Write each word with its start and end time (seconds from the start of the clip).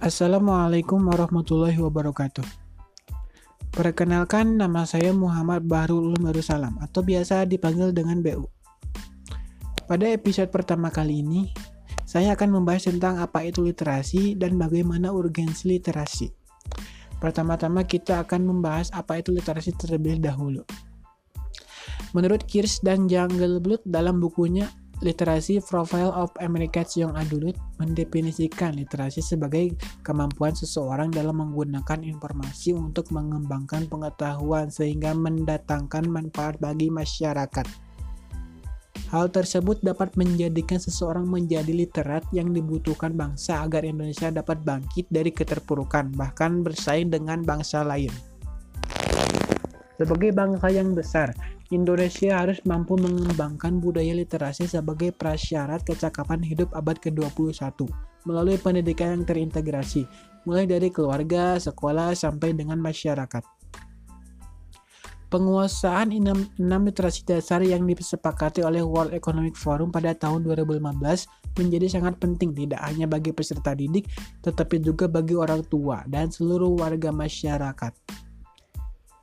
Assalamualaikum 0.00 1.12
warahmatullahi 1.12 1.76
wabarakatuh. 1.76 2.40
Perkenalkan 3.68 4.56
nama 4.56 4.88
saya 4.88 5.12
Muhammad 5.12 5.68
Bahrul 5.68 6.16
Salam 6.40 6.80
atau 6.80 7.04
biasa 7.04 7.44
dipanggil 7.44 7.92
dengan 7.92 8.24
BU. 8.24 8.48
Pada 9.84 10.08
episode 10.08 10.48
pertama 10.48 10.88
kali 10.88 11.20
ini, 11.20 11.52
saya 12.08 12.32
akan 12.32 12.48
membahas 12.48 12.88
tentang 12.88 13.20
apa 13.20 13.44
itu 13.44 13.60
literasi 13.60 14.40
dan 14.40 14.56
bagaimana 14.56 15.12
urgensi 15.12 15.68
literasi. 15.68 16.32
Pertama-tama 17.20 17.84
kita 17.84 18.24
akan 18.24 18.56
membahas 18.56 18.88
apa 18.96 19.20
itu 19.20 19.36
literasi 19.36 19.76
terlebih 19.76 20.16
dahulu. 20.16 20.64
Menurut 22.16 22.48
Kirsch 22.48 22.80
dan 22.80 23.04
Jungle 23.04 23.60
Blood 23.60 23.84
dalam 23.84 24.16
bukunya 24.16 24.64
Literasi 25.00 25.64
Profile 25.64 26.12
of 26.12 26.28
America's 26.44 26.92
Young 26.92 27.16
Adult 27.16 27.56
mendefinisikan 27.80 28.76
literasi 28.76 29.24
sebagai 29.24 29.72
kemampuan 30.04 30.52
seseorang 30.52 31.08
dalam 31.08 31.40
menggunakan 31.40 32.04
informasi 32.04 32.76
untuk 32.76 33.08
mengembangkan 33.08 33.88
pengetahuan 33.88 34.68
sehingga 34.68 35.16
mendatangkan 35.16 36.04
manfaat 36.04 36.60
bagi 36.60 36.92
masyarakat. 36.92 37.64
Hal 39.08 39.26
tersebut 39.32 39.80
dapat 39.80 40.14
menjadikan 40.20 40.78
seseorang 40.78 41.26
menjadi 41.26 41.72
literat 41.72 42.22
yang 42.30 42.52
dibutuhkan 42.52 43.16
bangsa 43.16 43.64
agar 43.64 43.82
Indonesia 43.88 44.28
dapat 44.28 44.62
bangkit 44.62 45.08
dari 45.08 45.32
keterpurukan, 45.32 46.12
bahkan 46.14 46.60
bersaing 46.60 47.10
dengan 47.10 47.42
bangsa 47.42 47.82
lain. 47.82 48.29
Sebagai 50.00 50.32
bangsa 50.32 50.72
yang 50.72 50.96
besar, 50.96 51.36
Indonesia 51.68 52.40
harus 52.40 52.56
mampu 52.64 52.96
mengembangkan 52.96 53.84
budaya 53.84 54.16
literasi 54.16 54.64
sebagai 54.64 55.12
prasyarat 55.12 55.84
kecakapan 55.84 56.40
hidup 56.40 56.72
abad 56.72 56.96
ke-21 56.96 57.84
melalui 58.24 58.56
pendidikan 58.56 59.20
yang 59.20 59.24
terintegrasi, 59.28 60.08
mulai 60.48 60.64
dari 60.64 60.88
keluarga, 60.88 61.60
sekolah, 61.60 62.16
sampai 62.16 62.56
dengan 62.56 62.80
masyarakat. 62.80 63.44
Penguasaan 65.28 66.16
6, 66.16 66.58
6 66.58 66.64
literasi 66.64 67.20
dasar 67.22 67.60
yang 67.60 67.84
disepakati 67.84 68.64
oleh 68.64 68.80
World 68.80 69.12
Economic 69.12 69.54
Forum 69.54 69.92
pada 69.92 70.16
tahun 70.16 70.42
2015 70.42 71.60
menjadi 71.60 71.86
sangat 71.86 72.16
penting 72.18 72.56
tidak 72.56 72.82
hanya 72.82 73.04
bagi 73.04 73.36
peserta 73.36 73.76
didik, 73.76 74.08
tetapi 74.42 74.80
juga 74.80 75.06
bagi 75.06 75.36
orang 75.36 75.62
tua 75.68 76.02
dan 76.08 76.32
seluruh 76.32 76.72
warga 76.74 77.14
masyarakat. 77.14 78.19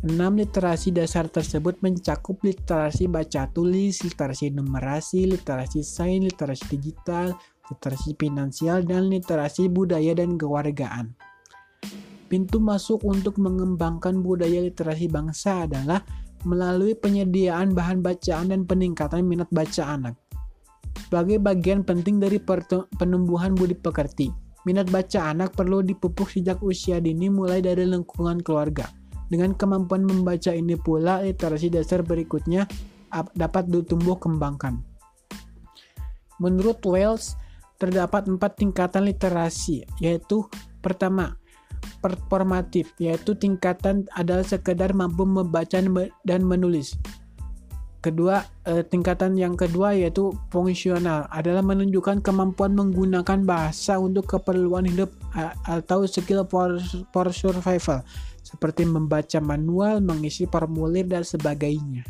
Enam 0.00 0.40
literasi 0.40 0.96
dasar 0.96 1.28
tersebut 1.28 1.76
mencakup 1.84 2.40
literasi 2.40 3.04
baca 3.04 3.44
tulis, 3.52 4.00
literasi 4.00 4.48
numerasi, 4.48 5.28
literasi 5.28 5.84
sains, 5.84 6.24
literasi 6.24 6.64
digital, 6.72 7.36
literasi 7.68 8.16
finansial, 8.16 8.80
dan 8.80 9.12
literasi 9.12 9.68
budaya 9.68 10.16
dan 10.16 10.40
kewargaan. 10.40 11.12
Pintu 12.32 12.64
masuk 12.64 13.04
untuk 13.04 13.36
mengembangkan 13.36 14.24
budaya 14.24 14.64
literasi 14.64 15.04
bangsa 15.12 15.68
adalah 15.68 16.00
melalui 16.48 16.96
penyediaan 16.96 17.76
bahan 17.76 18.00
bacaan 18.00 18.56
dan 18.56 18.64
peningkatan 18.64 19.20
minat 19.20 19.52
baca 19.52 19.84
anak. 19.84 20.16
Sebagai 20.96 21.44
bagian 21.44 21.84
penting 21.84 22.16
dari 22.16 22.40
penumbuhan 22.40 23.52
budi 23.52 23.76
pekerti, 23.76 24.32
minat 24.64 24.88
baca 24.88 25.28
anak 25.28 25.52
perlu 25.52 25.84
dipupuk 25.84 26.32
sejak 26.32 26.64
usia 26.64 27.04
dini 27.04 27.28
mulai 27.28 27.60
dari 27.60 27.84
lingkungan 27.84 28.40
keluarga. 28.40 28.99
Dengan 29.30 29.54
kemampuan 29.54 30.02
membaca 30.02 30.50
ini 30.50 30.74
pula, 30.74 31.22
literasi 31.22 31.70
dasar 31.70 32.02
berikutnya 32.02 32.66
dapat 33.38 33.70
ditumbuh 33.70 34.18
kembangkan. 34.18 34.82
Menurut 36.42 36.82
Wells, 36.82 37.38
terdapat 37.78 38.26
empat 38.26 38.58
tingkatan 38.58 39.06
literasi, 39.06 39.86
yaitu 40.02 40.50
pertama, 40.82 41.38
performatif, 42.02 42.90
yaitu 42.98 43.38
tingkatan 43.38 44.10
adalah 44.18 44.42
sekedar 44.42 44.90
mampu 44.92 45.22
membaca 45.22 45.78
dan 46.26 46.40
menulis. 46.42 46.98
Kedua, 48.00 48.40
eh, 48.64 48.80
tingkatan 48.80 49.36
yang 49.36 49.60
kedua 49.60 49.92
yaitu 49.92 50.32
fungsional 50.48 51.28
adalah 51.28 51.60
menunjukkan 51.60 52.24
kemampuan 52.24 52.72
menggunakan 52.72 53.44
bahasa 53.44 54.00
untuk 54.00 54.24
keperluan 54.24 54.88
hidup 54.88 55.12
atau 55.68 56.08
skill 56.08 56.48
for, 56.48 56.80
for 57.12 57.28
survival 57.28 58.00
seperti 58.40 58.88
membaca 58.88 59.36
manual, 59.38 60.00
mengisi 60.00 60.48
formulir, 60.48 61.04
dan 61.04 61.28
sebagainya. 61.28 62.02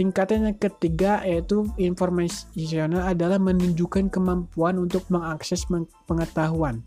Tingkatan 0.00 0.48
yang 0.48 0.56
ketiga 0.56 1.20
yaitu 1.26 1.66
informasional 1.76 3.04
adalah 3.04 3.36
menunjukkan 3.36 4.08
kemampuan 4.08 4.78
untuk 4.78 5.04
mengakses 5.12 5.66
pengetahuan. 6.08 6.80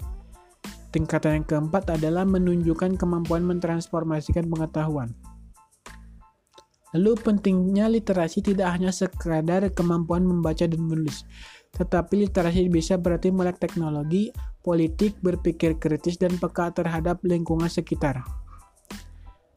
Tingkatan 0.96 1.44
yang 1.44 1.48
keempat 1.48 1.94
adalah 1.94 2.24
menunjukkan 2.26 2.98
kemampuan 3.00 3.44
mentransformasikan 3.48 4.48
pengetahuan. 4.48 5.12
Lalu 6.92 7.16
pentingnya 7.20 7.88
literasi 7.88 8.44
tidak 8.44 8.76
hanya 8.76 8.92
sekadar 8.92 9.72
kemampuan 9.72 10.28
membaca 10.28 10.68
dan 10.68 10.82
menulis, 10.84 11.24
tetapi 11.72 12.28
literasi 12.28 12.68
bisa 12.68 13.00
berarti 13.00 13.32
melek 13.32 13.64
teknologi, 13.64 14.28
politik, 14.60 15.16
berpikir 15.24 15.80
kritis, 15.80 16.20
dan 16.20 16.36
peka 16.36 16.76
terhadap 16.76 17.24
lingkungan 17.24 17.72
sekitar. 17.72 18.20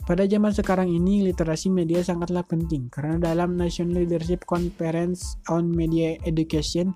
Pada 0.04 0.28
zaman 0.28 0.52
sekarang 0.52 0.92
ini, 0.92 1.24
literasi 1.24 1.72
media 1.72 2.04
sangatlah 2.04 2.44
penting 2.44 2.92
karena 2.92 3.16
dalam 3.16 3.56
National 3.56 4.04
Leadership 4.04 4.44
Conference 4.44 5.40
on 5.48 5.72
Media 5.72 6.20
Education, 6.28 6.92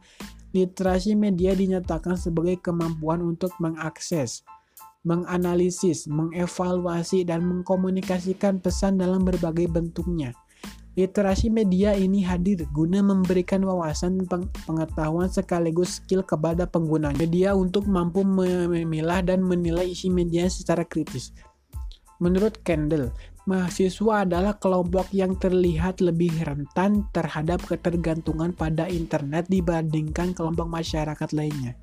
literasi 0.53 1.17
media 1.17 1.57
dinyatakan 1.57 2.21
sebagai 2.21 2.61
kemampuan 2.61 3.25
untuk 3.25 3.53
mengakses, 3.65 4.45
menganalisis, 5.03 6.07
mengevaluasi, 6.11 7.27
dan 7.27 7.45
mengkomunikasikan 7.47 8.59
pesan 8.63 8.99
dalam 8.99 9.23
berbagai 9.23 9.67
bentuknya– 9.71 10.35
Literasi 10.99 11.47
media 11.47 11.95
ini 11.95 12.27
hadir 12.27 12.67
guna 12.75 12.99
memberikan 13.07 13.63
wawasan 13.63 14.27
pengetahuan 14.67 15.31
sekaligus 15.31 16.03
skill 16.03 16.27
kepada 16.27 16.67
pengguna 16.67 17.15
media 17.15 17.55
untuk 17.55 17.87
mampu 17.87 18.27
memilah 18.27 19.23
dan 19.23 19.47
menilai 19.47 19.95
isi 19.95 20.11
media 20.11 20.51
secara 20.51 20.83
kritis. 20.83 21.31
Menurut 22.19 22.59
Kendall, 22.67 23.15
mahasiswa 23.47 24.27
adalah 24.27 24.59
kelompok 24.59 25.07
yang 25.15 25.39
terlihat 25.39 26.03
lebih 26.03 26.35
rentan 26.43 27.07
terhadap 27.15 27.63
ketergantungan 27.63 28.51
pada 28.51 28.91
internet 28.91 29.47
dibandingkan 29.47 30.35
kelompok 30.35 30.67
masyarakat 30.67 31.31
lainnya. 31.31 31.79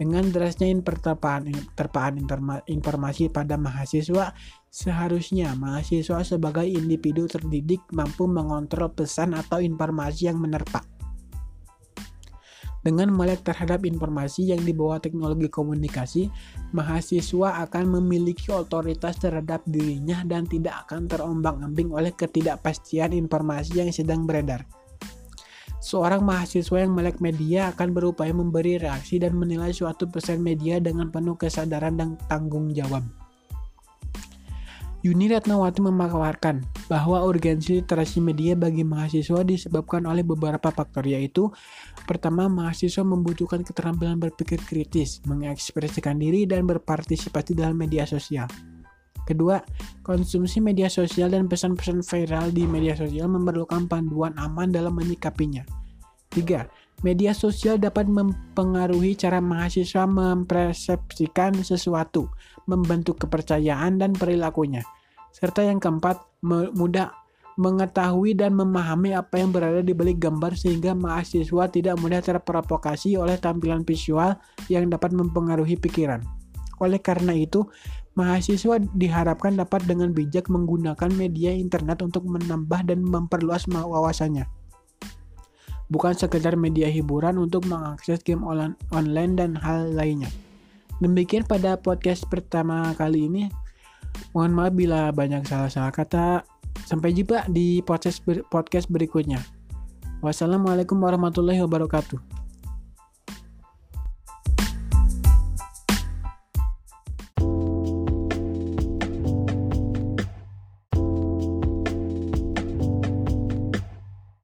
Dengan 0.00 0.32
derasnya 0.32 0.72
terpaan, 0.80 1.52
terpaan 1.76 2.16
informasi 2.64 3.28
pada 3.28 3.60
mahasiswa, 3.60 4.32
seharusnya 4.72 5.52
mahasiswa 5.52 6.24
sebagai 6.24 6.64
individu 6.64 7.28
terdidik 7.28 7.84
mampu 7.92 8.24
mengontrol 8.24 8.88
pesan 8.96 9.36
atau 9.36 9.60
informasi 9.60 10.32
yang 10.32 10.40
menerpa. 10.40 10.80
Dengan 12.80 13.12
melek 13.12 13.44
terhadap 13.44 13.84
informasi 13.84 14.56
yang 14.56 14.64
dibawa 14.64 14.96
teknologi 15.04 15.52
komunikasi, 15.52 16.32
mahasiswa 16.72 17.60
akan 17.68 18.00
memiliki 18.00 18.48
otoritas 18.56 19.20
terhadap 19.20 19.60
dirinya 19.68 20.24
dan 20.24 20.48
tidak 20.48 20.88
akan 20.88 21.04
terombang-ambing 21.04 21.92
oleh 21.92 22.16
ketidakpastian 22.16 23.12
informasi 23.12 23.84
yang 23.84 23.92
sedang 23.92 24.24
beredar. 24.24 24.64
Seorang 25.80 26.20
mahasiswa 26.20 26.84
yang 26.84 26.92
melek 26.92 27.24
media 27.24 27.72
akan 27.72 27.96
berupaya 27.96 28.36
memberi 28.36 28.76
reaksi 28.76 29.16
dan 29.16 29.32
menilai 29.32 29.72
suatu 29.72 30.04
pesan 30.04 30.44
media 30.44 30.76
dengan 30.76 31.08
penuh 31.08 31.40
kesadaran 31.40 31.96
dan 31.96 32.20
tanggung 32.28 32.68
jawab. 32.76 33.00
Yuni 35.00 35.32
Ratnawati 35.32 35.80
memaparkan 35.80 36.60
bahwa 36.84 37.24
urgensi 37.24 37.80
literasi 37.80 38.20
media 38.20 38.52
bagi 38.52 38.84
mahasiswa 38.84 39.40
disebabkan 39.40 40.04
oleh 40.04 40.20
beberapa 40.20 40.68
faktor 40.68 41.08
yaitu 41.08 41.48
pertama 42.04 42.52
mahasiswa 42.52 43.00
membutuhkan 43.00 43.64
keterampilan 43.64 44.20
berpikir 44.20 44.60
kritis, 44.60 45.24
mengekspresikan 45.24 46.20
diri 46.20 46.44
dan 46.44 46.68
berpartisipasi 46.68 47.56
dalam 47.56 47.80
media 47.80 48.04
sosial. 48.04 48.44
Kedua, 49.30 49.62
konsumsi 50.02 50.58
media 50.58 50.90
sosial 50.90 51.30
dan 51.30 51.46
pesan-pesan 51.46 52.02
viral 52.02 52.50
di 52.50 52.66
media 52.66 52.98
sosial 52.98 53.30
memerlukan 53.30 53.86
panduan 53.86 54.34
aman 54.34 54.74
dalam 54.74 54.90
menyikapinya. 54.98 55.62
Tiga, 56.26 56.66
media 57.06 57.30
sosial 57.30 57.78
dapat 57.78 58.10
mempengaruhi 58.10 59.14
cara 59.14 59.38
mahasiswa 59.38 60.02
mempersepsikan 60.10 61.62
sesuatu, 61.62 62.26
membentuk 62.66 63.22
kepercayaan 63.22 64.02
dan 64.02 64.18
perilakunya. 64.18 64.82
Serta 65.30 65.62
yang 65.62 65.78
keempat, 65.78 66.18
mudah 66.74 67.14
mengetahui 67.54 68.34
dan 68.34 68.58
memahami 68.58 69.14
apa 69.14 69.38
yang 69.38 69.54
berada 69.54 69.78
di 69.78 69.94
balik 69.94 70.18
gambar 70.18 70.58
sehingga 70.58 70.98
mahasiswa 70.98 71.70
tidak 71.70 71.94
mudah 72.02 72.18
terprovokasi 72.18 73.14
oleh 73.14 73.38
tampilan 73.38 73.86
visual 73.86 74.34
yang 74.66 74.90
dapat 74.90 75.14
mempengaruhi 75.14 75.78
pikiran. 75.78 76.18
Oleh 76.80 76.98
karena 76.98 77.36
itu, 77.36 77.68
mahasiswa 78.16 78.80
diharapkan 78.96 79.54
dapat 79.54 79.84
dengan 79.84 80.10
bijak 80.16 80.48
menggunakan 80.48 81.12
media 81.12 81.52
internet 81.52 82.00
untuk 82.02 82.26
menambah 82.26 82.88
dan 82.88 83.04
memperluas 83.04 83.68
wawasannya. 83.68 84.48
bukan 85.90 86.14
sekedar 86.14 86.54
media 86.54 86.86
hiburan 86.86 87.34
untuk 87.34 87.66
mengakses 87.66 88.22
game 88.22 88.46
online 88.46 89.34
dan 89.34 89.58
hal 89.58 89.90
lainnya. 89.90 90.30
Demikian 91.02 91.42
pada 91.42 91.74
podcast 91.74 92.30
pertama 92.30 92.94
kali 92.94 93.26
ini. 93.26 93.42
Mohon 94.30 94.52
maaf 94.54 94.72
bila 94.78 95.10
banyak 95.10 95.42
salah-salah 95.42 95.90
kata. 95.90 96.46
Sampai 96.86 97.10
jumpa 97.10 97.50
di 97.50 97.82
podcast 97.82 98.22
podcast 98.46 98.86
berikutnya. 98.86 99.42
Wassalamualaikum 100.22 101.00
warahmatullahi 101.02 101.58
wabarakatuh. 101.66 102.22